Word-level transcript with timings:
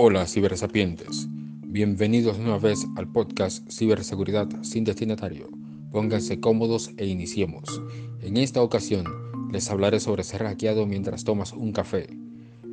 Hola 0.00 0.28
cibersapientes, 0.28 1.26
bienvenidos 1.66 2.38
una 2.38 2.56
vez 2.56 2.86
al 2.94 3.10
podcast 3.10 3.68
Ciberseguridad 3.68 4.46
sin 4.62 4.84
destinatario. 4.84 5.48
Pónganse 5.90 6.38
cómodos 6.38 6.92
e 6.98 7.06
iniciemos. 7.06 7.82
En 8.22 8.36
esta 8.36 8.62
ocasión 8.62 9.06
les 9.50 9.68
hablaré 9.68 9.98
sobre 9.98 10.22
ser 10.22 10.44
hackeado 10.44 10.86
mientras 10.86 11.24
tomas 11.24 11.52
un 11.52 11.72
café. 11.72 12.16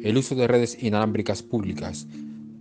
El 0.04 0.18
uso 0.18 0.36
de 0.36 0.46
redes 0.46 0.84
inalámbricas 0.84 1.42
públicas 1.42 2.08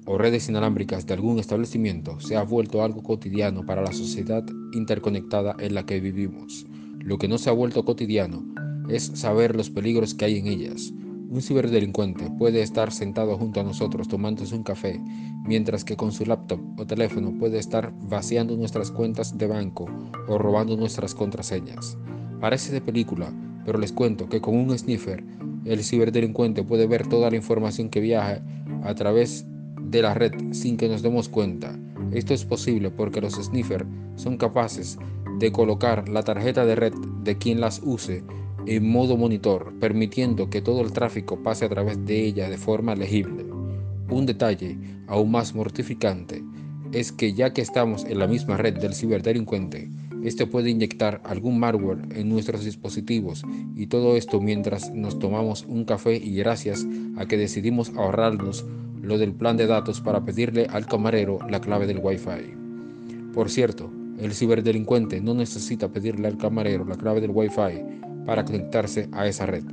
o 0.06 0.16
redes 0.16 0.48
inalámbricas 0.48 1.06
de 1.06 1.12
algún 1.12 1.38
establecimiento 1.38 2.18
se 2.20 2.36
ha 2.36 2.42
vuelto 2.42 2.82
algo 2.82 3.02
cotidiano 3.02 3.66
para 3.66 3.82
la 3.82 3.92
sociedad 3.92 4.46
interconectada 4.72 5.56
en 5.58 5.74
la 5.74 5.84
que 5.84 6.00
vivimos. 6.00 6.64
Lo 7.00 7.18
que 7.18 7.28
no 7.28 7.36
se 7.36 7.50
ha 7.50 7.52
vuelto 7.52 7.84
cotidiano 7.84 8.42
es 8.88 9.12
saber 9.12 9.56
los 9.56 9.68
peligros 9.68 10.14
que 10.14 10.24
hay 10.24 10.38
en 10.38 10.46
ellas. 10.46 10.94
Un 11.34 11.42
ciberdelincuente 11.42 12.30
puede 12.30 12.62
estar 12.62 12.92
sentado 12.92 13.36
junto 13.36 13.58
a 13.58 13.64
nosotros 13.64 14.06
tomándose 14.06 14.54
un 14.54 14.62
café, 14.62 15.00
mientras 15.44 15.82
que 15.82 15.96
con 15.96 16.12
su 16.12 16.24
laptop 16.24 16.60
o 16.78 16.86
teléfono 16.86 17.36
puede 17.36 17.58
estar 17.58 17.92
vaciando 18.02 18.56
nuestras 18.56 18.92
cuentas 18.92 19.36
de 19.36 19.48
banco 19.48 19.86
o 20.28 20.38
robando 20.38 20.76
nuestras 20.76 21.12
contraseñas. 21.12 21.98
Parece 22.40 22.72
de 22.72 22.80
película, 22.80 23.32
pero 23.66 23.80
les 23.80 23.90
cuento 23.90 24.28
que 24.28 24.40
con 24.40 24.54
un 24.54 24.78
sniffer, 24.78 25.24
el 25.64 25.82
ciberdelincuente 25.82 26.62
puede 26.62 26.86
ver 26.86 27.08
toda 27.08 27.30
la 27.30 27.36
información 27.36 27.88
que 27.88 27.98
viaja 27.98 28.40
a 28.84 28.94
través 28.94 29.44
de 29.80 30.02
la 30.02 30.14
red 30.14 30.52
sin 30.52 30.76
que 30.76 30.88
nos 30.88 31.02
demos 31.02 31.28
cuenta. 31.28 31.76
Esto 32.12 32.32
es 32.32 32.44
posible 32.44 32.92
porque 32.92 33.20
los 33.20 33.34
sniffers 33.34 33.86
son 34.14 34.36
capaces 34.36 34.98
de 35.40 35.50
colocar 35.50 36.08
la 36.08 36.22
tarjeta 36.22 36.64
de 36.64 36.76
red 36.76 36.94
de 37.24 37.38
quien 37.38 37.60
las 37.60 37.80
use 37.82 38.22
en 38.66 38.88
modo 38.88 39.16
monitor, 39.16 39.72
permitiendo 39.80 40.48
que 40.48 40.62
todo 40.62 40.80
el 40.80 40.92
tráfico 40.92 41.42
pase 41.42 41.64
a 41.64 41.68
través 41.68 42.04
de 42.06 42.24
ella 42.24 42.48
de 42.48 42.56
forma 42.56 42.94
legible. 42.94 43.44
Un 44.08 44.26
detalle 44.26 44.78
aún 45.06 45.30
más 45.30 45.54
mortificante 45.54 46.42
es 46.92 47.12
que 47.12 47.32
ya 47.32 47.52
que 47.52 47.62
estamos 47.62 48.04
en 48.04 48.18
la 48.18 48.26
misma 48.26 48.56
red 48.56 48.78
del 48.78 48.94
ciberdelincuente, 48.94 49.90
este 50.22 50.46
puede 50.46 50.70
inyectar 50.70 51.20
algún 51.24 51.58
malware 51.58 52.08
en 52.16 52.30
nuestros 52.30 52.64
dispositivos 52.64 53.42
y 53.76 53.88
todo 53.88 54.16
esto 54.16 54.40
mientras 54.40 54.90
nos 54.90 55.18
tomamos 55.18 55.66
un 55.68 55.84
café 55.84 56.16
y 56.16 56.36
gracias 56.36 56.86
a 57.16 57.26
que 57.26 57.36
decidimos 57.36 57.92
ahorrarnos 57.96 58.64
lo 59.02 59.18
del 59.18 59.34
plan 59.34 59.58
de 59.58 59.66
datos 59.66 60.00
para 60.00 60.24
pedirle 60.24 60.66
al 60.70 60.86
camarero 60.86 61.38
la 61.50 61.60
clave 61.60 61.86
del 61.86 62.00
Wi-Fi. 62.02 62.54
Por 63.34 63.50
cierto, 63.50 63.90
el 64.18 64.32
ciberdelincuente 64.32 65.20
no 65.20 65.34
necesita 65.34 65.88
pedirle 65.88 66.28
al 66.28 66.38
camarero 66.38 66.86
la 66.86 66.96
clave 66.96 67.20
del 67.20 67.32
Wi-Fi 67.32 68.03
para 68.26 68.44
conectarse 68.44 69.08
a 69.12 69.26
esa 69.26 69.46
red. 69.46 69.64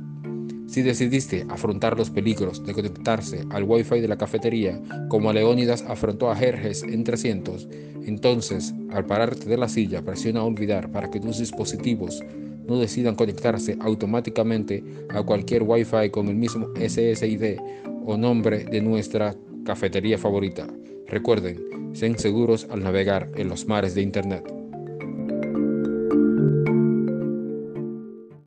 Si 0.66 0.80
decidiste 0.80 1.44
afrontar 1.50 1.98
los 1.98 2.08
peligros 2.08 2.64
de 2.64 2.72
conectarse 2.72 3.44
al 3.50 3.64
Wi-Fi 3.64 4.00
de 4.00 4.08
la 4.08 4.16
cafetería 4.16 4.80
como 5.08 5.32
Leónidas 5.32 5.84
afrontó 5.86 6.30
a 6.30 6.36
Jerjes 6.36 6.82
en 6.82 7.04
300, 7.04 7.68
entonces 8.04 8.74
al 8.90 9.04
pararte 9.04 9.48
de 9.48 9.58
la 9.58 9.68
silla 9.68 10.02
presiona 10.02 10.42
olvidar 10.42 10.90
para 10.90 11.10
que 11.10 11.20
tus 11.20 11.38
dispositivos 11.38 12.22
no 12.66 12.78
decidan 12.78 13.16
conectarse 13.16 13.76
automáticamente 13.80 14.82
a 15.10 15.22
cualquier 15.22 15.62
Wi-Fi 15.62 16.10
con 16.10 16.28
el 16.28 16.36
mismo 16.36 16.68
SSID 16.76 17.58
o 18.06 18.16
nombre 18.16 18.64
de 18.64 18.80
nuestra 18.80 19.34
cafetería 19.64 20.16
favorita. 20.16 20.66
Recuerden, 21.06 21.92
sean 21.92 22.18
seguros 22.18 22.66
al 22.70 22.82
navegar 22.82 23.30
en 23.36 23.48
los 23.48 23.66
mares 23.66 23.94
de 23.94 24.02
Internet. 24.02 24.61